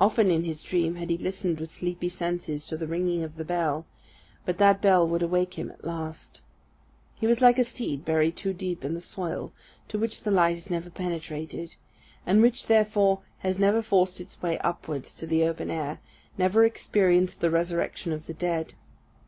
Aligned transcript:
Often 0.00 0.32
in 0.32 0.42
his 0.42 0.64
dream 0.64 0.96
had 0.96 1.10
he 1.10 1.16
listened 1.16 1.60
with 1.60 1.72
sleepy 1.72 2.08
senses 2.08 2.66
to 2.66 2.76
the 2.76 2.88
ringing 2.88 3.22
of 3.22 3.36
the 3.36 3.44
bell, 3.44 3.86
but 4.44 4.58
that 4.58 4.82
bell 4.82 5.06
would 5.06 5.22
awake 5.22 5.54
him 5.54 5.70
at 5.70 5.84
last. 5.84 6.40
He 7.14 7.28
was 7.28 7.40
like 7.40 7.56
a 7.56 7.62
seed 7.62 8.04
buried 8.04 8.34
too 8.34 8.52
deep 8.52 8.84
in 8.84 8.94
the 8.94 9.00
soil, 9.00 9.52
to 9.86 9.96
which 9.96 10.22
the 10.24 10.32
light 10.32 10.56
has 10.56 10.70
never 10.70 10.90
penetrated, 10.90 11.76
and 12.26 12.42
which, 12.42 12.66
therefore, 12.66 13.20
has 13.46 13.60
never 13.60 13.80
forced 13.80 14.20
its 14.20 14.42
way 14.42 14.58
upwards 14.58 15.14
to 15.14 15.24
the 15.28 15.44
open 15.44 15.70
air, 15.70 16.00
ever 16.36 16.64
experienced 16.64 17.38
the 17.40 17.48
resurrection 17.48 18.10
of 18.10 18.26
the 18.26 18.34
dead. 18.34 18.74